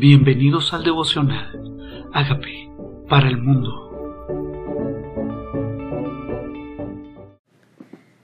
Bienvenidos 0.00 0.72
al 0.72 0.82
devocional. 0.82 2.08
Hágame 2.14 2.72
para 3.06 3.28
el 3.28 3.36
mundo. 3.36 3.68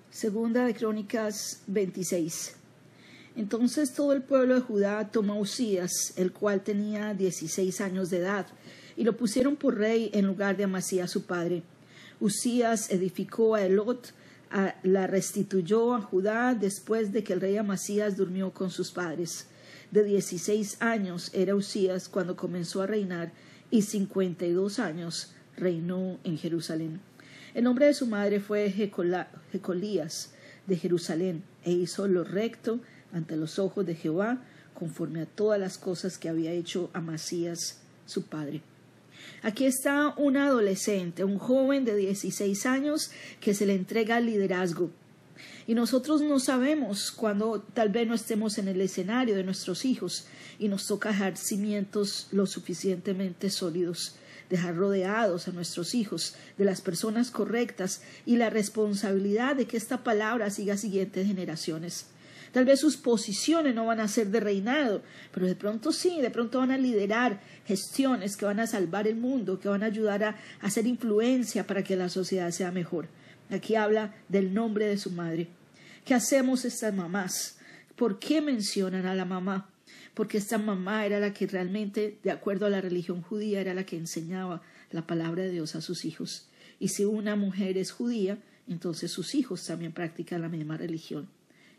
Segunda 0.09 0.65
de 0.65 0.75
Crónicas 0.75 1.65
26. 1.67 2.57
Entonces 3.37 3.93
todo 3.93 4.15
el 4.15 4.23
pueblo 4.23 4.55
de 4.55 4.63
Judá 4.63 5.11
tomó 5.11 5.35
a 5.35 5.41
Usías, 5.41 6.15
el 6.17 6.33
cual 6.33 6.63
tenía 6.63 7.13
dieciséis 7.13 7.83
años 7.83 8.09
de 8.09 8.21
edad, 8.21 8.47
y 8.97 9.05
lo 9.05 9.19
pusieron 9.19 9.57
por 9.57 9.77
rey 9.77 10.11
en 10.15 10.25
lugar 10.25 10.57
de 10.57 10.65
Amasías 10.65 11.11
su 11.11 11.27
padre. 11.27 11.63
Usías 12.21 12.91
edificó 12.91 13.55
a 13.55 13.63
Elot, 13.63 14.15
la 14.83 15.07
restituyó 15.07 15.95
a 15.95 16.01
Judá 16.01 16.55
después 16.55 17.13
de 17.13 17.23
que 17.23 17.35
el 17.35 17.43
rey 17.43 17.59
Amasías 17.59 18.17
durmió 18.17 18.51
con 18.53 18.71
sus 18.71 18.93
padres 18.93 19.51
de 19.97 20.05
dieciséis 20.05 20.77
años 20.81 21.31
era 21.33 21.55
Usías 21.55 22.11
cuando 22.11 22.37
comenzó 22.37 22.83
a 22.83 22.87
reinar 22.87 23.33
y 23.71 23.81
cincuenta 23.81 24.45
y 24.45 24.53
dos 24.53 24.79
años 24.79 25.33
reinó 25.57 26.19
en 26.23 26.37
Jerusalén. 26.37 27.01
El 27.55 27.65
nombre 27.65 27.87
de 27.87 27.95
su 27.95 28.07
madre 28.07 28.39
fue 28.39 28.71
Jecolías 28.71 30.35
de 30.67 30.77
Jerusalén 30.77 31.43
e 31.65 31.73
hizo 31.73 32.07
lo 32.09 32.25
recto 32.25 32.79
ante 33.11 33.39
los 33.39 33.59
ojos 33.59 33.87
de 33.87 33.95
Jehová 33.95 34.43
conforme 34.75 35.23
a 35.23 35.27
todas 35.27 35.59
las 35.59 35.79
cosas 35.79 36.19
que 36.19 36.29
había 36.29 36.53
hecho 36.53 36.91
Amasías 36.93 37.81
su 38.05 38.27
padre. 38.27 38.61
Aquí 39.43 39.65
está 39.65 40.13
un 40.19 40.37
adolescente, 40.37 41.25
un 41.25 41.39
joven 41.39 41.87
de 41.87 41.97
dieciséis 41.97 42.67
años 42.67 43.11
que 43.41 43.55
se 43.55 43.65
le 43.65 43.75
entrega 43.75 44.19
el 44.19 44.27
liderazgo 44.27 44.91
y 45.67 45.75
nosotros 45.75 46.23
no 46.23 46.39
sabemos 46.39 47.11
cuando 47.11 47.61
tal 47.61 47.89
vez 47.89 48.07
no 48.07 48.15
estemos 48.15 48.59
en 48.59 48.69
el 48.69 48.81
escenario 48.81 49.37
de 49.37 49.45
nuestros 49.45 49.85
hijos 49.85 50.27
y 50.59 50.69
nos 50.69 50.87
toca 50.87 51.11
dejar 51.11 51.37
cimientos 51.37 52.29
lo 52.33 52.47
suficientemente 52.47 53.51
sólidos, 53.51 54.17
dejar 54.51 54.77
rodeados 54.77 55.49
a 55.49 55.53
nuestros 55.53 55.95
hijos 55.95 56.35
de 56.57 56.65
las 56.65 56.81
personas 56.81 57.31
correctas 57.31 58.03
y 58.25 58.37
la 58.37 58.51
responsabilidad 58.51 59.57
de 59.57 59.67
que 59.67 59.77
esta 59.77 60.05
palabra 60.05 60.51
siga 60.51 60.75
a 60.75 60.79
siguientes 60.79 61.27
generaciones. 61.27 62.07
Tal 62.53 62.65
vez 62.65 62.81
sus 62.81 62.97
posiciones 62.97 63.75
no 63.75 63.85
van 63.85 64.01
a 64.01 64.09
ser 64.09 64.29
de 64.29 64.41
reinado, 64.41 65.03
pero 65.31 65.47
de 65.47 65.55
pronto 65.55 65.93
sí, 65.93 66.23
de 66.23 66.31
pronto 66.31 66.59
van 66.59 66.71
a 66.71 66.79
liderar 66.79 67.41
gestiones 67.67 68.37
que 68.37 68.47
van 68.47 68.61
a 68.61 68.67
salvar 68.67 69.07
el 69.07 69.17
mundo, 69.17 69.61
que 69.61 69.69
van 69.69 69.83
a 69.83 69.87
ayudar 69.87 70.25
a 70.25 70.37
hacer 70.63 70.87
influencia 70.87 71.67
para 71.67 71.85
que 71.85 71.97
la 71.97 72.09
sociedad 72.09 72.51
sea 72.53 72.71
mejor. 72.71 73.09
Aquí 73.51 73.77
habla 73.77 74.15
del 74.29 74.53
nombre 74.53 74.87
de 74.87 74.99
su 74.99 75.11
madre. 75.11 75.49
¿Qué 76.05 76.15
hacemos 76.15 76.65
estas 76.65 76.95
mamás? 76.95 77.59
¿Por 77.95 78.19
qué 78.19 78.41
mencionan 78.41 79.07
a 79.07 79.15
la 79.15 79.25
mamá? 79.25 79.71
Porque 80.15 80.39
esta 80.39 80.59
mamá 80.59 81.07
era 81.07 81.21
la 81.21 81.33
que 81.33 81.47
realmente, 81.47 82.19
de 82.23 82.31
acuerdo 82.31 82.67
a 82.67 82.71
la 82.71 82.81
religión 82.81 83.23
judía, 83.23 83.61
era 83.61 83.75
la 83.75 83.85
que 83.85 83.97
enseñaba 83.97 84.63
la 84.91 85.07
palabra 85.07 85.45
de 85.45 85.51
Dios 85.51 85.77
a 85.77 85.81
sus 85.81 86.05
hijos. 86.05 86.49
Y 86.81 86.89
si 86.89 87.05
una 87.05 87.37
mujer 87.37 87.79
es 87.79 87.93
judía, 87.93 88.39
entonces 88.69 89.11
sus 89.11 89.35
hijos 89.35 89.65
también 89.65 89.93
practican 89.93 90.43
la 90.43 90.49
misma 90.49 90.77
religión. 90.77 91.29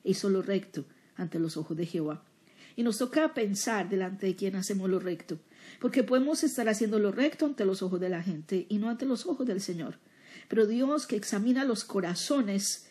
Hizo 0.03 0.29
lo 0.29 0.41
recto 0.41 0.85
ante 1.15 1.39
los 1.39 1.57
ojos 1.57 1.75
de 1.75 1.85
Jehová. 1.85 2.23
Y 2.75 2.83
nos 2.83 2.97
toca 2.97 3.33
pensar 3.33 3.89
delante 3.89 4.27
de 4.27 4.35
quién 4.35 4.55
hacemos 4.55 4.89
lo 4.89 4.99
recto, 4.99 5.39
porque 5.81 6.03
podemos 6.03 6.43
estar 6.43 6.69
haciendo 6.69 6.99
lo 6.99 7.11
recto 7.11 7.45
ante 7.45 7.65
los 7.65 7.81
ojos 7.81 7.99
de 7.99 8.09
la 8.09 8.21
gente 8.21 8.67
y 8.69 8.77
no 8.77 8.89
ante 8.89 9.05
los 9.05 9.25
ojos 9.25 9.47
del 9.47 9.61
Señor. 9.61 9.97
Pero 10.47 10.67
Dios 10.67 11.07
que 11.07 11.15
examina 11.15 11.63
los 11.63 11.83
corazones, 11.83 12.87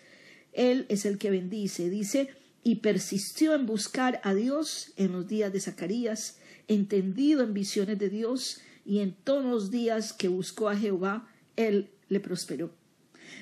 Él 0.53 0.87
es 0.89 1.05
el 1.05 1.19
que 1.19 1.31
bendice. 1.31 1.91
Dice, 1.91 2.31
y 2.62 2.77
persistió 2.77 3.55
en 3.55 3.67
buscar 3.67 4.21
a 4.25 4.35
Dios 4.35 4.93
en 4.97 5.12
los 5.12 5.29
días 5.29 5.53
de 5.53 5.61
Zacarías, 5.61 6.39
entendido 6.69 7.43
en 7.43 7.55
visiones 7.55 7.99
de 7.99 8.09
Dios, 8.09 8.61
y 8.84 9.01
en 9.01 9.15
todos 9.15 9.45
los 9.45 9.71
días 9.71 10.12
que 10.12 10.29
buscó 10.29 10.69
a 10.69 10.77
Jehová, 10.77 11.29
Él 11.57 11.91
le 12.09 12.21
prosperó. 12.21 12.72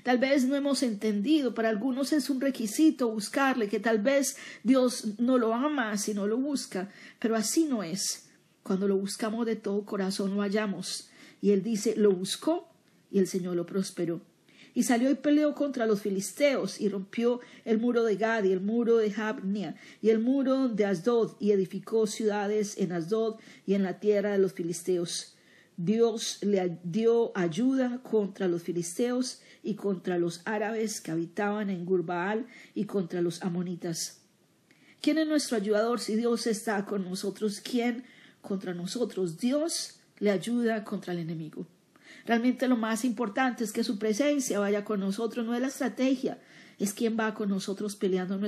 Tal 0.02 0.18
vez 0.18 0.44
no 0.44 0.56
hemos 0.56 0.82
entendido, 0.82 1.54
para 1.54 1.68
algunos 1.68 2.12
es 2.12 2.28
un 2.30 2.40
requisito 2.40 3.08
buscarle, 3.08 3.68
que 3.68 3.80
tal 3.80 3.98
vez 3.98 4.36
Dios 4.62 5.18
no 5.18 5.38
lo 5.38 5.54
ama 5.54 5.96
si 5.96 6.14
no 6.14 6.26
lo 6.26 6.36
busca, 6.36 6.90
pero 7.18 7.36
así 7.36 7.64
no 7.64 7.82
es. 7.82 8.28
Cuando 8.62 8.88
lo 8.88 8.96
buscamos 8.96 9.46
de 9.46 9.56
todo 9.56 9.84
corazón 9.84 10.34
lo 10.34 10.42
hallamos. 10.42 11.08
Y 11.40 11.50
él 11.50 11.62
dice, 11.62 11.94
lo 11.96 12.12
buscó 12.12 12.73
y 13.10 13.18
el 13.18 13.26
Señor 13.26 13.56
lo 13.56 13.66
prosperó. 13.66 14.20
Y 14.74 14.82
salió 14.82 15.10
y 15.10 15.14
peleó 15.14 15.54
contra 15.54 15.86
los 15.86 16.02
filisteos 16.02 16.80
y 16.80 16.88
rompió 16.88 17.40
el 17.64 17.78
muro 17.78 18.02
de 18.02 18.16
Gad 18.16 18.44
y 18.44 18.52
el 18.52 18.60
muro 18.60 18.96
de 18.96 19.12
Jabnia 19.12 19.76
y 20.02 20.10
el 20.10 20.18
muro 20.18 20.68
de 20.68 20.84
Asdod 20.84 21.36
y 21.38 21.52
edificó 21.52 22.08
ciudades 22.08 22.76
en 22.78 22.90
Asdod 22.90 23.38
y 23.66 23.74
en 23.74 23.84
la 23.84 24.00
tierra 24.00 24.32
de 24.32 24.38
los 24.38 24.52
filisteos. 24.52 25.36
Dios 25.76 26.38
le 26.42 26.78
dio 26.84 27.32
ayuda 27.36 28.00
contra 28.02 28.46
los 28.48 28.62
filisteos 28.62 29.40
y 29.62 29.74
contra 29.74 30.18
los 30.18 30.42
árabes 30.44 31.00
que 31.00 31.10
habitaban 31.10 31.70
en 31.70 31.84
Gurbaal 31.84 32.46
y 32.74 32.84
contra 32.84 33.20
los 33.22 33.42
amonitas. 33.42 34.20
¿Quién 35.00 35.18
es 35.18 35.26
nuestro 35.26 35.56
ayudador 35.56 36.00
si 36.00 36.16
Dios 36.16 36.46
está 36.46 36.84
con 36.86 37.04
nosotros? 37.04 37.60
¿Quién 37.60 38.04
contra 38.40 38.72
nosotros? 38.72 39.38
Dios 39.38 40.00
le 40.18 40.30
ayuda 40.30 40.84
contra 40.84 41.12
el 41.12 41.18
enemigo. 41.18 41.66
Realmente 42.26 42.68
lo 42.68 42.76
más 42.76 43.04
importante 43.04 43.64
es 43.64 43.72
que 43.72 43.84
su 43.84 43.98
presencia 43.98 44.58
vaya 44.58 44.84
con 44.84 45.00
nosotros, 45.00 45.44
no 45.44 45.54
es 45.54 45.60
la 45.60 45.68
estrategia, 45.68 46.38
es 46.78 46.94
quien 46.94 47.18
va 47.18 47.34
con 47.34 47.48
nosotros 47.48 47.96
peleando 47.96 48.38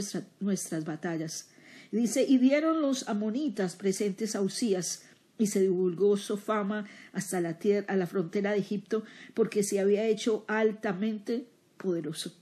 nuestras 0.40 0.84
batallas. 0.84 1.50
dice, 1.90 2.24
y 2.26 2.38
dieron 2.38 2.80
los 2.82 3.08
amonitas 3.08 3.76
presentes 3.76 4.34
a 4.34 4.40
Usías, 4.40 5.02
y 5.38 5.48
se 5.48 5.60
divulgó 5.60 6.16
su 6.16 6.36
fama 6.38 6.86
hasta 7.12 7.40
la 7.40 7.58
tierra, 7.58 7.86
a 7.92 7.96
la 7.96 8.06
frontera 8.06 8.52
de 8.52 8.58
Egipto, 8.58 9.04
porque 9.34 9.62
se 9.62 9.80
había 9.80 10.06
hecho 10.06 10.44
altamente 10.48 11.46
poderoso. 11.76 12.32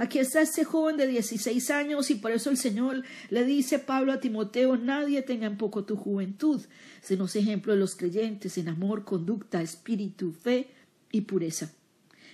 Aquí 0.00 0.18
está 0.18 0.40
este 0.40 0.64
joven 0.64 0.96
de 0.96 1.06
dieciséis 1.06 1.70
años 1.70 2.10
y 2.10 2.14
por 2.14 2.30
eso 2.30 2.48
el 2.48 2.56
Señor 2.56 3.02
le 3.28 3.44
dice 3.44 3.78
Pablo 3.78 4.14
a 4.14 4.20
Timoteo, 4.20 4.78
nadie 4.78 5.20
tenga 5.20 5.46
en 5.46 5.58
poco 5.58 5.84
tu 5.84 5.94
juventud, 5.94 6.62
sino 7.02 7.26
ejemplo 7.26 7.74
de 7.74 7.80
los 7.80 7.96
creyentes 7.96 8.56
en 8.56 8.70
amor, 8.70 9.04
conducta, 9.04 9.60
espíritu, 9.60 10.32
fe 10.32 10.68
y 11.12 11.20
pureza. 11.20 11.74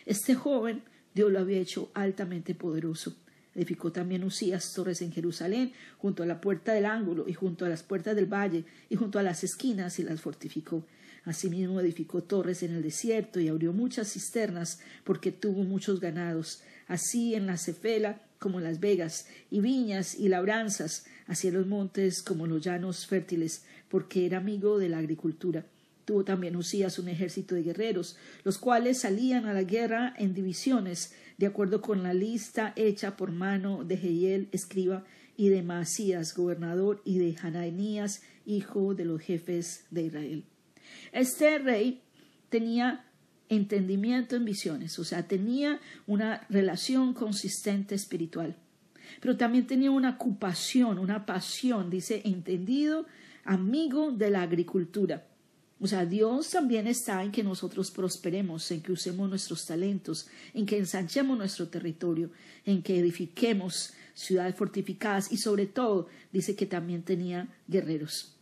Este 0.04 0.36
joven 0.36 0.84
Dios 1.12 1.32
lo 1.32 1.40
había 1.40 1.58
hecho 1.58 1.90
altamente 1.94 2.54
poderoso. 2.54 3.16
Edificó 3.52 3.90
también 3.90 4.22
Usías 4.22 4.72
torres 4.72 5.02
en 5.02 5.10
Jerusalén, 5.10 5.72
junto 5.98 6.22
a 6.22 6.26
la 6.26 6.40
puerta 6.40 6.72
del 6.72 6.86
ángulo 6.86 7.24
y 7.26 7.32
junto 7.32 7.64
a 7.64 7.68
las 7.68 7.82
puertas 7.82 8.14
del 8.14 8.32
valle 8.32 8.64
y 8.88 8.94
junto 8.94 9.18
a 9.18 9.24
las 9.24 9.42
esquinas 9.42 9.98
y 9.98 10.04
las 10.04 10.20
fortificó. 10.20 10.84
Asimismo 11.26 11.80
edificó 11.80 12.22
torres 12.22 12.62
en 12.62 12.72
el 12.72 12.82
desierto 12.82 13.40
y 13.40 13.48
abrió 13.48 13.74
muchas 13.74 14.12
cisternas 14.12 14.80
porque 15.04 15.32
tuvo 15.32 15.64
muchos 15.64 16.00
ganados 16.00 16.62
así 16.86 17.34
en 17.34 17.46
la 17.46 17.58
Cefela 17.58 18.22
como 18.38 18.60
las 18.60 18.80
vegas, 18.80 19.26
y 19.50 19.60
viñas 19.60 20.14
y 20.14 20.28
labranzas, 20.28 21.06
hacia 21.26 21.50
los 21.50 21.66
montes 21.66 22.22
como 22.22 22.46
los 22.46 22.62
llanos 22.62 23.06
fértiles, 23.06 23.64
porque 23.88 24.26
era 24.26 24.38
amigo 24.38 24.78
de 24.78 24.88
la 24.88 24.98
agricultura. 24.98 25.66
Tuvo 26.04 26.24
también 26.24 26.54
Usías 26.54 26.98
un 27.00 27.08
ejército 27.08 27.54
de 27.56 27.64
guerreros, 27.64 28.16
los 28.44 28.58
cuales 28.58 29.00
salían 29.00 29.46
a 29.46 29.54
la 29.54 29.64
guerra 29.64 30.14
en 30.18 30.34
divisiones, 30.34 31.14
de 31.38 31.46
acuerdo 31.46 31.80
con 31.80 32.02
la 32.02 32.14
lista 32.14 32.72
hecha 32.76 33.16
por 33.16 33.32
mano 33.32 33.84
de 33.84 33.96
Jehiel, 33.96 34.48
escriba, 34.52 35.04
y 35.36 35.48
de 35.48 35.62
Masías, 35.62 36.34
gobernador, 36.34 37.02
y 37.04 37.18
de 37.18 37.36
Hananías, 37.42 38.22
hijo 38.46 38.94
de 38.94 39.06
los 39.06 39.20
jefes 39.20 39.84
de 39.90 40.02
Israel. 40.02 40.44
Este 41.12 41.58
rey 41.58 42.02
tenía 42.48 43.04
entendimiento 43.48 44.36
en 44.36 44.44
visiones, 44.44 44.98
o 44.98 45.04
sea, 45.04 45.26
tenía 45.28 45.80
una 46.06 46.46
relación 46.48 47.14
consistente 47.14 47.94
espiritual, 47.94 48.56
pero 49.20 49.36
también 49.36 49.66
tenía 49.66 49.90
una 49.90 50.10
ocupación, 50.10 50.98
una 50.98 51.26
pasión, 51.26 51.90
dice, 51.90 52.22
entendido, 52.24 53.06
amigo 53.44 54.10
de 54.10 54.30
la 54.30 54.42
agricultura. 54.42 55.26
O 55.78 55.86
sea, 55.86 56.06
Dios 56.06 56.50
también 56.50 56.86
está 56.86 57.22
en 57.22 57.30
que 57.30 57.44
nosotros 57.44 57.90
prosperemos, 57.90 58.70
en 58.70 58.80
que 58.80 58.92
usemos 58.92 59.28
nuestros 59.28 59.66
talentos, 59.66 60.26
en 60.54 60.64
que 60.64 60.78
ensanchemos 60.78 61.36
nuestro 61.36 61.68
territorio, 61.68 62.30
en 62.64 62.82
que 62.82 62.98
edifiquemos 62.98 63.92
ciudades 64.14 64.54
fortificadas 64.54 65.30
y 65.30 65.36
sobre 65.36 65.66
todo 65.66 66.08
dice 66.32 66.56
que 66.56 66.64
también 66.64 67.02
tenía 67.02 67.48
guerreros. 67.68 68.35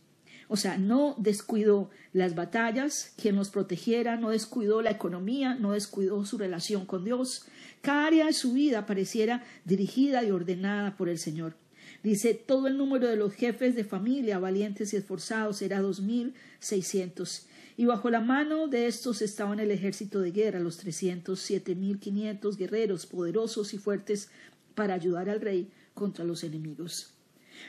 O 0.47 0.57
sea, 0.57 0.77
no 0.77 1.15
descuidó 1.17 1.89
las 2.13 2.35
batallas, 2.35 3.13
quien 3.19 3.35
nos 3.35 3.49
protegiera, 3.49 4.15
no 4.15 4.29
descuidó 4.29 4.81
la 4.81 4.91
economía, 4.91 5.55
no 5.55 5.71
descuidó 5.71 6.25
su 6.25 6.37
relación 6.37 6.85
con 6.85 7.03
Dios. 7.03 7.45
Cada 7.81 8.05
área 8.05 8.25
de 8.27 8.33
su 8.33 8.53
vida 8.53 8.85
pareciera 8.85 9.43
dirigida 9.65 10.23
y 10.23 10.31
ordenada 10.31 10.95
por 10.97 11.09
el 11.09 11.17
Señor. 11.17 11.55
Dice, 12.03 12.35
todo 12.35 12.67
el 12.67 12.77
número 12.77 13.07
de 13.07 13.15
los 13.15 13.33
jefes 13.33 13.75
de 13.75 13.83
familia, 13.83 14.37
valientes 14.37 14.93
y 14.93 14.97
esforzados, 14.97 15.61
era 15.61 15.81
dos 15.81 16.01
mil 16.01 16.35
seiscientos. 16.59 17.47
Y 17.77 17.85
bajo 17.85 18.09
la 18.09 18.21
mano 18.21 18.67
de 18.67 18.87
estos 18.87 19.21
estaban 19.21 19.59
el 19.59 19.71
ejército 19.71 20.21
de 20.21 20.31
guerra, 20.31 20.59
los 20.59 20.77
trescientos 20.77 21.39
siete 21.41 21.75
mil 21.75 21.99
quinientos 21.99 22.57
guerreros 22.57 23.05
poderosos 23.05 23.73
y 23.73 23.77
fuertes 23.77 24.29
para 24.75 24.93
ayudar 24.93 25.29
al 25.29 25.41
rey 25.41 25.71
contra 25.93 26.23
los 26.23 26.43
enemigos. 26.43 27.13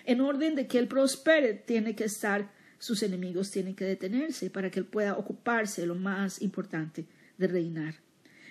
En 0.04 0.20
orden 0.20 0.54
de 0.54 0.66
que 0.66 0.78
él 0.78 0.88
prospere, 0.88 1.54
tiene 1.54 1.96
que 1.96 2.04
estar 2.04 2.52
sus 2.78 3.02
enemigos 3.02 3.50
tienen 3.50 3.74
que 3.74 3.84
detenerse 3.84 4.50
para 4.50 4.70
que 4.70 4.80
él 4.80 4.86
pueda 4.86 5.16
ocuparse 5.16 5.82
de 5.82 5.86
lo 5.86 5.94
más 5.94 6.42
importante, 6.42 7.06
de 7.38 7.48
reinar. 7.48 7.96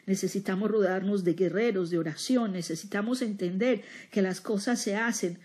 Necesitamos 0.05 0.69
rodarnos 0.69 1.23
de 1.23 1.33
guerreros, 1.33 1.89
de 1.89 1.97
oración, 1.97 2.53
necesitamos 2.53 3.21
entender 3.21 3.83
que 4.11 4.21
las 4.21 4.39
cosas 4.39 4.79
se 4.79 4.95
hacen 4.95 5.39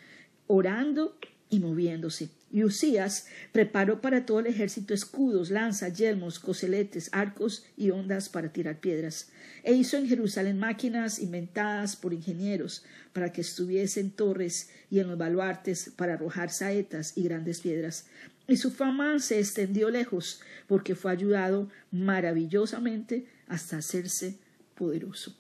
orando 0.46 1.16
y 1.48 1.60
moviéndose. 1.60 2.30
Y 2.52 2.64
Usías 2.64 3.26
preparó 3.52 4.00
para 4.00 4.26
todo 4.26 4.40
el 4.40 4.48
ejército 4.48 4.92
escudos, 4.92 5.50
lanzas, 5.50 5.96
yelmos, 5.96 6.40
coseletes, 6.40 7.08
arcos 7.12 7.64
y 7.76 7.90
ondas 7.90 8.28
para 8.28 8.52
tirar 8.52 8.80
piedras. 8.80 9.30
E 9.62 9.72
hizo 9.72 9.96
en 9.96 10.08
Jerusalén 10.08 10.58
máquinas 10.58 11.20
inventadas 11.20 11.94
por 11.94 12.12
ingenieros 12.12 12.84
para 13.12 13.32
que 13.32 13.42
estuviesen 13.42 14.10
torres 14.10 14.70
y 14.90 14.98
en 14.98 15.08
los 15.08 15.18
baluartes 15.18 15.92
para 15.94 16.14
arrojar 16.14 16.50
saetas 16.50 17.16
y 17.16 17.22
grandes 17.22 17.60
piedras. 17.60 18.06
Y 18.50 18.56
su 18.56 18.72
fama 18.72 19.20
se 19.20 19.38
extendió 19.38 19.90
lejos 19.90 20.40
porque 20.66 20.96
fue 20.96 21.12
ayudado 21.12 21.68
maravillosamente 21.92 23.28
hasta 23.46 23.76
hacerse 23.76 24.40
poderoso. 24.74 25.36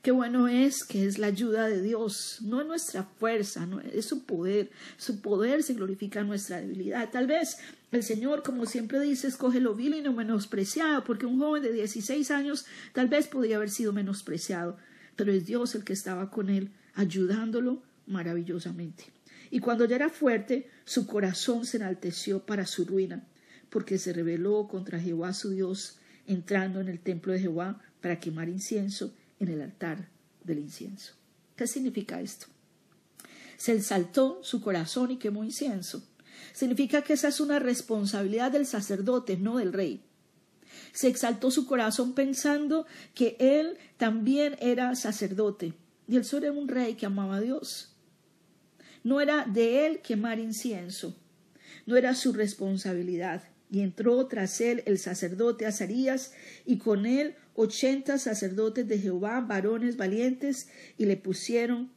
Qué 0.00 0.12
bueno 0.12 0.48
es 0.48 0.84
que 0.84 1.04
es 1.04 1.18
la 1.18 1.26
ayuda 1.26 1.68
de 1.68 1.82
Dios, 1.82 2.38
no 2.40 2.62
es 2.62 2.66
nuestra 2.66 3.02
fuerza, 3.02 3.68
es 3.92 4.06
su 4.06 4.24
poder. 4.24 4.70
Su 4.96 5.20
poder 5.20 5.62
se 5.62 5.74
glorifica 5.74 6.20
en 6.20 6.28
nuestra 6.28 6.58
debilidad. 6.58 7.10
Tal 7.10 7.26
vez 7.26 7.58
el 7.92 8.02
Señor, 8.02 8.42
como 8.42 8.64
siempre 8.64 8.98
dice, 9.00 9.26
escoge 9.26 9.60
lo 9.60 9.74
vil 9.74 9.94
y 9.94 10.00
no 10.00 10.14
menospreciado, 10.14 11.04
porque 11.04 11.26
un 11.26 11.38
joven 11.38 11.62
de 11.62 11.72
16 11.72 12.30
años 12.30 12.64
tal 12.94 13.08
vez 13.08 13.26
podría 13.26 13.56
haber 13.56 13.68
sido 13.68 13.92
menospreciado, 13.92 14.78
pero 15.16 15.32
es 15.32 15.44
Dios 15.44 15.74
el 15.74 15.84
que 15.84 15.92
estaba 15.92 16.30
con 16.30 16.48
él, 16.48 16.70
ayudándolo 16.94 17.82
maravillosamente. 18.06 19.15
Y 19.50 19.60
cuando 19.60 19.84
ya 19.84 19.96
era 19.96 20.08
fuerte, 20.08 20.68
su 20.84 21.06
corazón 21.06 21.66
se 21.66 21.76
enalteció 21.76 22.44
para 22.44 22.66
su 22.66 22.84
ruina, 22.84 23.26
porque 23.70 23.98
se 23.98 24.12
rebeló 24.12 24.68
contra 24.68 25.00
Jehová 25.00 25.32
su 25.32 25.50
Dios, 25.50 25.98
entrando 26.26 26.80
en 26.80 26.88
el 26.88 27.00
templo 27.00 27.32
de 27.32 27.40
Jehová 27.40 27.80
para 28.00 28.18
quemar 28.18 28.48
incienso 28.48 29.14
en 29.38 29.48
el 29.48 29.62
altar 29.62 30.08
del 30.44 30.58
incienso. 30.58 31.14
¿Qué 31.56 31.66
significa 31.66 32.20
esto? 32.20 32.46
Se 33.56 33.72
exaltó 33.72 34.40
su 34.42 34.60
corazón 34.60 35.10
y 35.10 35.16
quemó 35.16 35.44
incienso. 35.44 36.06
Significa 36.52 37.02
que 37.02 37.14
esa 37.14 37.28
es 37.28 37.40
una 37.40 37.58
responsabilidad 37.58 38.52
del 38.52 38.66
sacerdote, 38.66 39.36
no 39.36 39.56
del 39.56 39.72
rey. 39.72 40.02
Se 40.92 41.08
exaltó 41.08 41.50
su 41.50 41.66
corazón 41.66 42.14
pensando 42.14 42.86
que 43.14 43.36
él 43.38 43.78
también 43.96 44.56
era 44.60 44.94
sacerdote 44.94 45.74
y 46.08 46.16
él 46.16 46.24
solo 46.24 46.46
era 46.46 46.52
un 46.52 46.68
rey 46.68 46.94
que 46.94 47.06
amaba 47.06 47.36
a 47.36 47.40
Dios. 47.40 47.95
No 49.06 49.20
era 49.20 49.44
de 49.44 49.86
él 49.86 50.00
quemar 50.00 50.40
incienso, 50.40 51.16
no 51.86 51.96
era 51.96 52.16
su 52.16 52.32
responsabilidad. 52.32 53.44
Y 53.70 53.82
entró 53.82 54.26
tras 54.26 54.60
él 54.60 54.82
el 54.84 54.98
sacerdote 54.98 55.64
Azarías 55.64 56.32
y 56.64 56.78
con 56.78 57.06
él 57.06 57.36
ochenta 57.54 58.18
sacerdotes 58.18 58.88
de 58.88 58.98
Jehová, 58.98 59.40
varones 59.42 59.96
valientes, 59.96 60.70
y 60.98 61.04
le 61.04 61.16
pusieron 61.16 61.92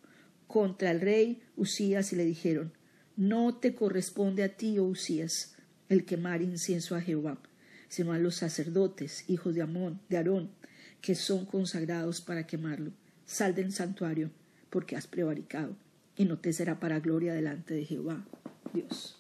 contra 0.45 0.91
el 0.91 1.01
rey 1.01 1.41
Usías 1.55 2.13
y 2.13 2.15
le 2.15 2.25
dijeron, 2.25 2.73
No 3.15 3.55
te 3.55 3.73
corresponde 3.73 4.43
a 4.43 4.55
ti, 4.55 4.77
oh 4.77 4.83
Usías, 4.83 5.55
el 5.89 6.05
quemar 6.05 6.43
incienso 6.43 6.95
a 6.95 7.01
Jehová, 7.01 7.41
sino 7.87 8.13
a 8.13 8.19
los 8.19 8.35
sacerdotes, 8.35 9.27
hijos 9.27 9.55
de 9.55 9.63
Amón, 9.63 9.99
de 10.09 10.17
Aarón, 10.17 10.51
que 11.01 11.15
son 11.15 11.47
consagrados 11.47 12.21
para 12.21 12.45
quemarlo. 12.45 12.91
Sal 13.25 13.55
del 13.55 13.71
santuario, 13.71 14.29
porque 14.69 14.95
has 14.95 15.07
prevaricado, 15.07 15.75
y 16.19 16.25
no 16.25 16.37
te 16.37 16.51
será 16.51 16.81
para 16.81 16.99
gloria 16.99 17.33
delante 17.33 17.73
de 17.73 17.85
Jehová, 17.85 18.25
Dios. 18.73 19.15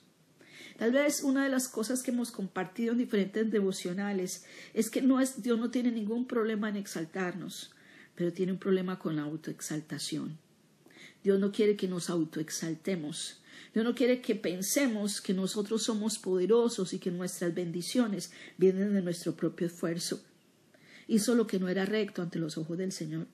Tal 0.77 0.91
vez 0.91 1.23
una 1.23 1.45
de 1.45 1.49
las 1.49 1.69
cosas 1.69 2.03
que 2.03 2.11
hemos 2.11 2.29
compartido 2.29 2.91
en 2.91 2.97
diferentes 2.97 3.49
devocionales 3.49 4.43
es 4.73 4.89
que 4.89 5.01
no 5.01 5.17
Dios 5.37 5.57
no 5.57 5.71
tiene 5.71 5.93
ningún 5.93 6.27
problema 6.27 6.67
en 6.67 6.75
exaltarnos, 6.75 7.71
pero 8.15 8.33
tiene 8.33 8.51
un 8.51 8.57
problema 8.59 8.99
con 8.99 9.15
la 9.15 9.21
autoexaltación. 9.21 10.37
Dios 11.23 11.39
no 11.39 11.53
quiere 11.53 11.77
que 11.77 11.87
nos 11.87 12.09
autoexaltemos. 12.09 13.41
Dios 13.73 13.85
no 13.85 13.95
quiere 13.95 14.21
que 14.21 14.35
pensemos 14.35 15.21
que 15.21 15.33
nosotros 15.33 15.83
somos 15.83 16.19
poderosos 16.19 16.91
y 16.91 16.99
que 16.99 17.11
nuestras 17.11 17.55
bendiciones 17.55 18.33
vienen 18.57 18.93
de 18.93 19.01
nuestro 19.01 19.37
propio 19.37 19.67
esfuerzo. 19.67 20.21
Hizo 21.07 21.33
lo 21.33 21.47
que 21.47 21.59
no 21.59 21.69
era 21.69 21.85
recto 21.85 22.21
ante 22.21 22.39
los 22.39 22.57
ojos 22.57 22.77
del 22.77 22.91
Señor 22.91 23.27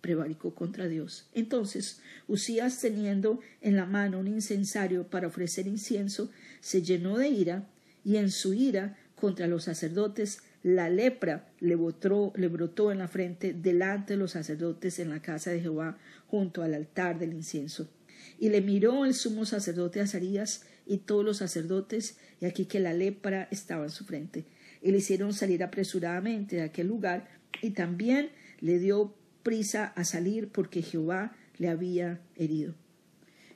prevaricó 0.00 0.54
contra 0.54 0.88
Dios. 0.88 1.28
Entonces, 1.34 2.00
Usías, 2.26 2.80
teniendo 2.80 3.40
en 3.60 3.76
la 3.76 3.86
mano 3.86 4.18
un 4.18 4.28
incensario 4.28 5.08
para 5.08 5.28
ofrecer 5.28 5.66
incienso, 5.66 6.30
se 6.60 6.82
llenó 6.82 7.18
de 7.18 7.28
ira, 7.28 7.68
y 8.04 8.16
en 8.16 8.30
su 8.30 8.54
ira 8.54 8.96
contra 9.14 9.46
los 9.46 9.64
sacerdotes, 9.64 10.42
la 10.62 10.88
lepra 10.90 11.48
le, 11.60 11.76
le 11.76 12.48
brotó 12.48 12.92
en 12.92 12.98
la 12.98 13.08
frente 13.08 13.52
delante 13.52 14.14
de 14.14 14.18
los 14.18 14.32
sacerdotes 14.32 14.98
en 14.98 15.10
la 15.10 15.22
casa 15.22 15.50
de 15.50 15.60
Jehová, 15.60 15.98
junto 16.26 16.62
al 16.62 16.74
altar 16.74 17.18
del 17.18 17.32
incienso. 17.32 17.90
Y 18.38 18.48
le 18.48 18.60
miró 18.60 19.04
el 19.04 19.14
sumo 19.14 19.44
sacerdote 19.44 20.00
Azarías 20.00 20.64
y 20.86 20.98
todos 20.98 21.24
los 21.24 21.38
sacerdotes, 21.38 22.16
y 22.40 22.46
aquí 22.46 22.64
que 22.64 22.80
la 22.80 22.94
lepra 22.94 23.48
estaba 23.50 23.84
en 23.84 23.90
su 23.90 24.04
frente. 24.04 24.44
Y 24.82 24.92
le 24.92 24.98
hicieron 24.98 25.32
salir 25.34 25.62
apresuradamente 25.62 26.56
de 26.56 26.62
aquel 26.62 26.86
lugar, 26.86 27.28
y 27.62 27.70
también 27.70 28.30
le 28.60 28.78
dio 28.78 29.14
prisa 29.42 29.92
a 29.96 30.04
salir 30.04 30.48
porque 30.48 30.82
Jehová 30.82 31.36
le 31.58 31.68
había 31.68 32.20
herido. 32.36 32.74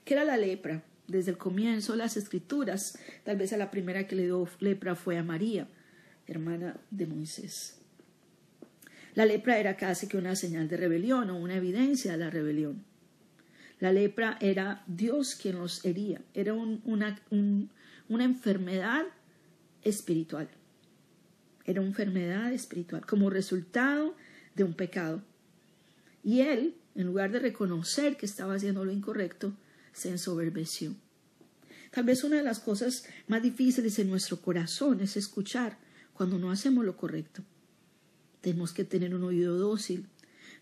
¿Qué 0.05 0.15
era 0.15 0.25
la 0.25 0.37
lepra? 0.37 0.85
Desde 1.07 1.31
el 1.31 1.39
comienzo 1.39 1.97
las 1.97 2.17
escrituras, 2.17 2.99
tal 3.25 3.37
vez 3.37 3.53
a 3.53 3.57
la 3.57 3.71
primera 3.71 4.07
que 4.07 4.17
le 4.17 4.25
dio 4.25 4.49
lepra 4.61 4.95
fue 4.95 5.19
a 5.19 5.23
María, 5.23 5.69
hermana 6.27 6.81
de 6.91 7.07
Moisés. 7.07 7.79
La 9.15 9.27
lepra 9.27 9.59
era 9.59 9.77
casi 9.77 10.09
que 10.09 10.17
una 10.17 10.35
señal 10.35 10.69
de 10.69 10.77
rebelión 10.77 11.31
o 11.31 11.37
una 11.37 11.57
evidencia 11.57 12.13
de 12.13 12.19
la 12.19 12.31
rebelión. 12.31 12.85
La 13.81 13.93
lepra 13.93 14.39
era 14.41 14.83
Dios 14.87 15.35
quien 15.35 15.59
los 15.59 15.85
hería, 15.85 16.21
era 16.33 16.55
una, 16.55 17.21
una 18.09 18.25
enfermedad 18.25 19.05
espiritual. 19.83 20.49
Era 21.65 21.81
una 21.81 21.91
enfermedad 21.91 22.53
espiritual 22.53 23.07
como 23.07 23.31
resultado 23.31 24.17
de 24.55 24.65
un 24.65 24.75
pecado. 24.75 25.23
Y 26.25 26.41
él, 26.41 26.75
en 26.95 27.07
lugar 27.07 27.31
de 27.31 27.39
reconocer 27.39 28.17
que 28.17 28.25
estaba 28.25 28.55
haciendo 28.55 28.85
lo 28.85 28.91
incorrecto, 28.91 29.53
se 29.93 30.09
ensoberbeció. 30.09 30.97
Tal 31.91 32.05
vez 32.05 32.25
una 32.25 32.39
de 32.39 32.43
las 32.43 32.59
cosas 32.59 33.05
más 33.29 33.43
difíciles 33.43 33.99
en 33.99 34.09
nuestro 34.09 34.41
corazón 34.41 35.01
es 35.01 35.17
escuchar 35.17 35.79
cuando 36.15 36.39
no 36.39 36.51
hacemos 36.51 36.85
lo 36.85 36.97
correcto. 36.97 37.45
Tenemos 38.41 38.73
que 38.73 38.85
tener 38.85 39.15
un 39.15 39.23
oído 39.23 39.57
dócil. 39.59 40.09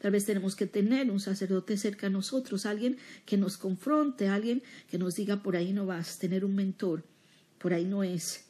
Tal 0.00 0.10
vez 0.10 0.24
tenemos 0.24 0.56
que 0.56 0.66
tener 0.66 1.10
un 1.10 1.20
sacerdote 1.20 1.76
cerca 1.76 2.08
a 2.08 2.10
nosotros, 2.10 2.66
alguien 2.66 2.98
que 3.24 3.36
nos 3.36 3.56
confronte, 3.56 4.28
alguien 4.28 4.62
que 4.90 4.98
nos 4.98 5.14
diga 5.14 5.42
por 5.42 5.54
ahí 5.54 5.72
no 5.72 5.86
vas, 5.86 6.18
tener 6.18 6.44
un 6.44 6.56
mentor, 6.56 7.04
por 7.58 7.72
ahí 7.72 7.84
no 7.84 8.02
es, 8.02 8.46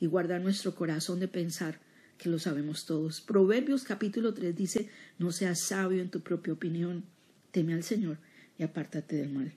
y 0.00 0.06
guardar 0.06 0.40
nuestro 0.40 0.74
corazón 0.74 1.20
de 1.20 1.28
pensar 1.28 1.83
que 2.18 2.28
lo 2.28 2.38
sabemos 2.38 2.86
todos. 2.86 3.20
Proverbios 3.20 3.84
capítulo 3.84 4.34
3 4.34 4.54
dice, 4.54 4.88
no 5.18 5.32
seas 5.32 5.60
sabio 5.60 6.02
en 6.02 6.10
tu 6.10 6.20
propia 6.20 6.52
opinión, 6.52 7.04
teme 7.50 7.74
al 7.74 7.82
Señor 7.82 8.18
y 8.58 8.62
apártate 8.62 9.16
del 9.16 9.30
mal. 9.30 9.52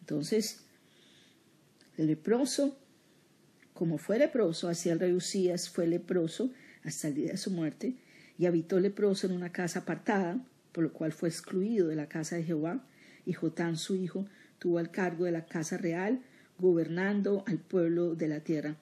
Entonces, 0.00 0.64
el 1.96 2.06
leproso, 2.06 2.78
como 3.74 3.98
fue 3.98 4.18
leproso 4.18 4.68
hacia 4.68 4.92
el 4.92 5.00
rey 5.00 5.12
Usías, 5.12 5.68
fue 5.68 5.86
leproso 5.86 6.52
hasta 6.84 7.08
el 7.08 7.14
día 7.14 7.32
de 7.32 7.36
su 7.36 7.50
muerte, 7.50 7.96
y 8.38 8.46
habitó 8.46 8.80
leproso 8.80 9.26
en 9.26 9.34
una 9.34 9.52
casa 9.52 9.80
apartada, 9.80 10.44
por 10.72 10.84
lo 10.84 10.92
cual 10.92 11.12
fue 11.12 11.28
excluido 11.28 11.88
de 11.88 11.96
la 11.96 12.08
casa 12.08 12.36
de 12.36 12.44
Jehová, 12.44 12.84
y 13.24 13.34
Jotán 13.34 13.76
su 13.76 13.94
hijo 13.94 14.26
tuvo 14.58 14.80
el 14.80 14.90
cargo 14.90 15.26
de 15.26 15.32
la 15.32 15.46
casa 15.46 15.76
real, 15.76 16.22
gobernando 16.58 17.44
al 17.46 17.58
pueblo 17.58 18.14
de 18.14 18.28
la 18.28 18.40
tierra. 18.40 18.76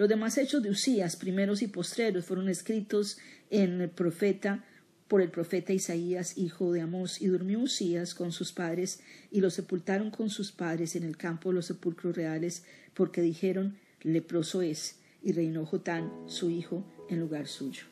Los 0.00 0.08
demás 0.08 0.38
hechos 0.38 0.62
de 0.62 0.70
Usías, 0.70 1.14
primeros 1.14 1.60
y 1.60 1.66
postreros, 1.66 2.24
fueron 2.24 2.48
escritos 2.48 3.18
en 3.50 3.82
el 3.82 3.90
profeta 3.90 4.64
por 5.08 5.20
el 5.20 5.30
profeta 5.30 5.74
Isaías, 5.74 6.38
hijo 6.38 6.72
de 6.72 6.80
Amós, 6.80 7.20
y 7.20 7.26
durmió 7.26 7.60
Usías 7.60 8.14
con 8.14 8.32
sus 8.32 8.50
padres, 8.50 9.02
y 9.30 9.42
lo 9.42 9.50
sepultaron 9.50 10.10
con 10.10 10.30
sus 10.30 10.52
padres 10.52 10.96
en 10.96 11.02
el 11.02 11.18
campo 11.18 11.50
de 11.50 11.56
los 11.56 11.66
sepulcros 11.66 12.16
reales, 12.16 12.64
porque 12.94 13.20
dijeron, 13.20 13.76
leproso 14.00 14.62
es, 14.62 15.00
y 15.22 15.32
reinó 15.32 15.66
Jotán, 15.66 16.10
su 16.24 16.48
hijo, 16.48 16.82
en 17.10 17.20
lugar 17.20 17.46
suyo. 17.46 17.82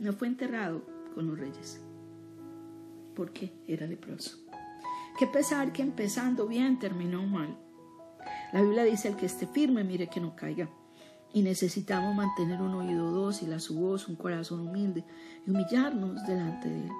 No 0.00 0.14
fue 0.14 0.26
enterrado 0.26 0.84
con 1.14 1.28
los 1.28 1.38
reyes, 1.38 1.78
porque 3.14 3.52
era 3.68 3.86
leproso. 3.86 4.40
Qué 5.16 5.28
pesar 5.28 5.72
que 5.72 5.82
empezando 5.82 6.48
bien 6.48 6.80
terminó 6.80 7.24
mal. 7.28 7.56
La 8.52 8.60
Biblia 8.60 8.82
dice, 8.82 9.06
el 9.06 9.14
que 9.14 9.26
esté 9.26 9.46
firme, 9.46 9.84
mire 9.84 10.08
que 10.08 10.18
no 10.18 10.34
caiga. 10.34 10.68
Y 11.32 11.42
necesitamos 11.42 12.14
mantener 12.14 12.60
un 12.62 12.74
oído 12.74 13.10
dócil 13.10 13.52
a 13.52 13.60
su 13.60 13.78
voz, 13.78 14.08
un 14.08 14.16
corazón 14.16 14.60
humilde 14.60 15.04
y 15.46 15.50
humillarnos 15.50 16.24
delante 16.26 16.68
de 16.68 16.84
Él. 16.84 16.92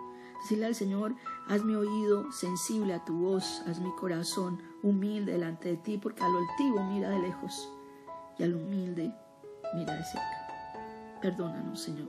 Decirle 0.43 0.67
al 0.67 0.75
Señor, 0.75 1.17
haz 1.49 1.65
mi 1.65 1.75
oído 1.75 2.31
sensible 2.31 2.95
a 2.95 3.05
tu 3.05 3.15
voz, 3.19 3.63
haz 3.67 3.81
mi 3.81 3.91
corazón 3.97 4.63
humilde 4.83 5.33
delante 5.33 5.71
de 5.71 5.77
ti, 5.79 5.99
porque 5.99 6.23
a 6.23 6.29
lo 6.29 6.39
altivo 6.39 6.85
mira 6.85 7.11
de 7.11 7.19
lejos 7.19 7.73
y 8.39 8.45
al 8.45 8.55
humilde 8.55 9.13
mira 9.75 9.95
de 9.95 10.05
cerca. 10.05 11.19
Perdónanos, 11.21 11.81
Señor, 11.81 12.09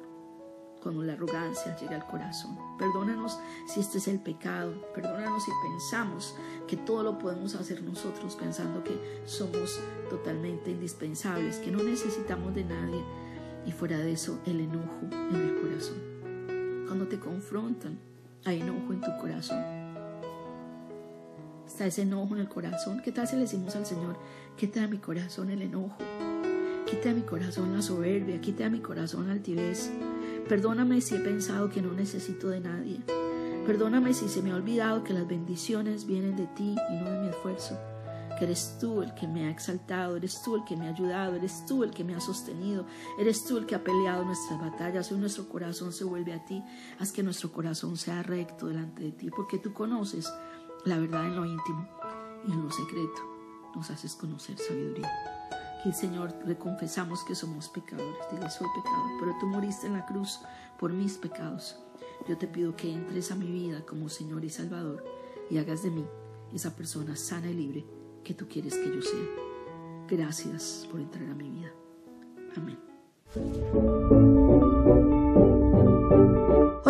cuando 0.81 1.03
la 1.03 1.13
arrogancia 1.13 1.75
llega 1.77 1.95
al 1.95 2.07
corazón. 2.07 2.57
Perdónanos 2.77 3.39
si 3.67 3.79
este 3.79 3.97
es 3.97 4.07
el 4.07 4.19
pecado. 4.19 4.73
Perdónanos 4.93 5.43
si 5.43 5.51
pensamos 5.63 6.35
que 6.67 6.77
todo 6.77 7.03
lo 7.03 7.19
podemos 7.19 7.55
hacer 7.55 7.81
nosotros, 7.83 8.35
pensando 8.35 8.83
que 8.83 9.21
somos 9.25 9.79
totalmente 10.09 10.71
indispensables, 10.71 11.57
que 11.57 11.71
no 11.71 11.83
necesitamos 11.83 12.55
de 12.55 12.63
nadie. 12.63 13.03
Y 13.65 13.71
fuera 13.71 13.97
de 13.97 14.13
eso, 14.13 14.39
el 14.45 14.61
enojo 14.61 15.07
en 15.11 15.35
el 15.35 15.61
corazón. 15.61 16.85
Cuando 16.87 17.07
te 17.07 17.19
confrontan, 17.19 17.99
hay 18.45 18.61
enojo 18.61 18.93
en 18.93 19.01
tu 19.01 19.17
corazón. 19.19 19.63
Está 21.67 21.85
ese 21.85 22.01
enojo 22.01 22.33
en 22.35 22.41
el 22.41 22.49
corazón. 22.49 23.01
¿Qué 23.03 23.11
tal 23.11 23.27
si 23.27 23.35
le 23.35 23.43
decimos 23.43 23.75
al 23.75 23.85
Señor, 23.85 24.17
quita 24.57 24.81
de 24.81 24.87
mi 24.87 24.97
corazón 24.97 25.51
el 25.51 25.61
enojo? 25.61 25.97
Quita 26.85 27.09
de 27.09 27.15
mi 27.15 27.21
corazón 27.21 27.75
la 27.75 27.81
soberbia, 27.81 28.41
quita 28.41 28.63
de 28.63 28.71
mi 28.71 28.79
corazón 28.79 29.27
la 29.27 29.33
altivez. 29.33 29.91
Perdóname 30.49 30.99
si 30.99 31.13
he 31.13 31.19
pensado 31.19 31.69
que 31.69 31.79
no 31.79 31.93
necesito 31.93 32.49
de 32.49 32.59
nadie. 32.59 33.03
Perdóname 33.67 34.15
si 34.15 34.27
se 34.27 34.41
me 34.41 34.49
ha 34.49 34.55
olvidado 34.55 35.03
que 35.03 35.13
las 35.13 35.27
bendiciones 35.27 36.07
vienen 36.07 36.35
de 36.35 36.47
ti 36.47 36.75
y 36.89 36.95
no 36.95 37.07
de 37.07 37.19
mi 37.19 37.27
esfuerzo. 37.29 37.77
Que 38.35 38.45
eres 38.45 38.79
tú 38.81 39.03
el 39.03 39.13
que 39.13 39.27
me 39.27 39.45
ha 39.45 39.51
exaltado, 39.51 40.17
eres 40.17 40.41
tú 40.41 40.55
el 40.55 40.63
que 40.63 40.75
me 40.75 40.87
ha 40.87 40.89
ayudado, 40.89 41.35
eres 41.35 41.67
tú 41.67 41.83
el 41.83 41.91
que 41.91 42.03
me 42.03 42.15
ha 42.15 42.19
sostenido, 42.19 42.87
eres 43.19 43.45
tú 43.45 43.57
el 43.57 43.67
que 43.67 43.75
ha 43.75 43.83
peleado 43.83 44.25
nuestras 44.25 44.59
batallas. 44.59 45.11
Hoy 45.11 45.19
nuestro 45.19 45.47
corazón 45.47 45.93
se 45.93 46.03
vuelve 46.03 46.33
a 46.33 46.43
ti. 46.43 46.63
Haz 46.97 47.11
que 47.11 47.21
nuestro 47.21 47.51
corazón 47.51 47.95
sea 47.95 48.23
recto 48.23 48.65
delante 48.65 49.03
de 49.03 49.11
ti, 49.11 49.29
porque 49.29 49.59
tú 49.59 49.71
conoces 49.71 50.33
la 50.83 50.97
verdad 50.97 51.27
en 51.27 51.35
lo 51.35 51.45
íntimo 51.45 51.87
y 52.47 52.53
en 52.53 52.63
lo 52.63 52.71
secreto. 52.71 53.21
Nos 53.75 53.91
haces 53.91 54.15
conocer 54.15 54.57
sabiduría. 54.57 55.11
Que 55.83 55.93
Señor 55.93 56.33
reconfesamos 56.45 57.23
que 57.23 57.35
somos 57.35 57.69
pecadores. 57.69 58.17
Dile, 58.31 58.49
soy 58.49 58.67
pecador, 58.75 59.11
pero 59.19 59.35
tú 59.39 59.47
moriste 59.47 59.87
en 59.87 59.93
la 59.93 60.05
cruz 60.05 60.41
por 60.77 60.91
mis 60.91 61.17
pecados. 61.17 61.77
Yo 62.27 62.37
te 62.37 62.47
pido 62.47 62.75
que 62.75 62.93
entres 62.93 63.31
a 63.31 63.35
mi 63.35 63.49
vida 63.49 63.85
como 63.85 64.09
Señor 64.09 64.43
y 64.43 64.49
Salvador 64.49 65.05
y 65.49 65.57
hagas 65.57 65.83
de 65.83 65.91
mí 65.91 66.05
esa 66.53 66.75
persona 66.75 67.15
sana 67.15 67.49
y 67.49 67.53
libre 67.53 67.85
que 68.23 68.33
tú 68.33 68.47
quieres 68.47 68.75
que 68.75 68.93
yo 68.93 69.01
sea. 69.01 69.19
Gracias 70.07 70.87
por 70.91 70.99
entrar 70.99 71.29
a 71.29 71.35
mi 71.35 71.49
vida. 71.49 71.71
Amén. 72.57 72.77